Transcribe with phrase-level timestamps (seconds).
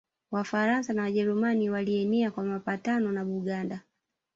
[0.31, 3.79] Wafaransa na Wajerumani Walienea kwa mapatano na Buganda